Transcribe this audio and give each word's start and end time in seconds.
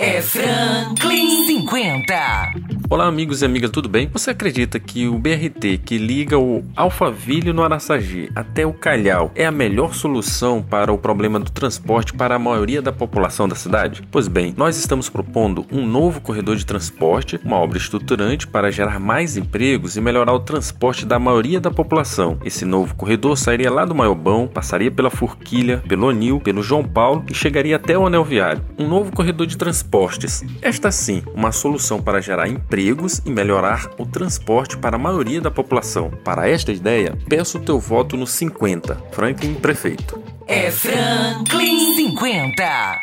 É 0.00 0.22
Franklin 0.22 1.47
50. 1.68 2.68
Olá, 2.88 3.04
amigos 3.04 3.42
e 3.42 3.44
amigas, 3.44 3.70
tudo 3.70 3.90
bem? 3.90 4.08
Você 4.14 4.30
acredita 4.30 4.80
que 4.80 5.06
o 5.06 5.18
BRT 5.18 5.76
que 5.84 5.98
liga 5.98 6.38
o 6.38 6.64
Alphaville 6.74 7.52
no 7.52 7.62
Araçagi 7.62 8.30
até 8.34 8.64
o 8.64 8.72
Calhau 8.72 9.30
é 9.34 9.44
a 9.44 9.50
melhor 9.52 9.94
solução 9.94 10.62
para 10.62 10.90
o 10.90 10.96
problema 10.96 11.38
do 11.38 11.50
transporte 11.50 12.14
para 12.14 12.36
a 12.36 12.38
maioria 12.38 12.80
da 12.80 12.90
população 12.90 13.46
da 13.46 13.54
cidade? 13.54 14.02
Pois 14.10 14.26
bem, 14.26 14.54
nós 14.56 14.78
estamos 14.78 15.10
propondo 15.10 15.66
um 15.70 15.86
novo 15.86 16.22
corredor 16.22 16.56
de 16.56 16.64
transporte, 16.64 17.38
uma 17.44 17.58
obra 17.58 17.76
estruturante 17.76 18.46
para 18.46 18.72
gerar 18.72 18.98
mais 18.98 19.36
empregos 19.36 19.98
e 19.98 20.00
melhorar 20.00 20.32
o 20.32 20.40
transporte 20.40 21.04
da 21.04 21.18
maioria 21.18 21.60
da 21.60 21.70
população. 21.70 22.38
Esse 22.42 22.64
novo 22.64 22.94
corredor 22.94 23.36
sairia 23.36 23.70
lá 23.70 23.84
do 23.84 23.94
Maiobão, 23.94 24.48
passaria 24.48 24.90
pela 24.90 25.10
Forquilha, 25.10 25.82
pelo 25.86 26.08
Anil, 26.08 26.40
pelo 26.40 26.62
João 26.62 26.82
Paulo 26.82 27.26
e 27.30 27.34
chegaria 27.34 27.76
até 27.76 27.98
o 27.98 28.06
Anel 28.06 28.24
Viário. 28.24 28.64
Um 28.78 28.88
novo 28.88 29.12
corredor 29.12 29.46
de 29.46 29.58
transporte 29.58 29.68
transportes. 29.68 30.44
Esta 30.62 30.90
sim, 30.90 31.22
uma 31.34 31.52
solução 31.58 32.00
para 32.00 32.22
gerar 32.22 32.48
empregos 32.48 33.20
e 33.26 33.30
melhorar 33.30 33.90
o 33.98 34.06
transporte 34.06 34.78
para 34.78 34.96
a 34.96 34.98
maioria 34.98 35.40
da 35.40 35.50
população. 35.50 36.10
Para 36.24 36.48
esta 36.48 36.72
ideia, 36.72 37.18
peço 37.28 37.58
teu 37.60 37.78
voto 37.78 38.16
no 38.16 38.26
50. 38.26 38.94
Franklin 39.12 39.54
Prefeito. 39.54 40.22
É 40.46 40.70
Franklin 40.70 41.94
50. 41.94 43.00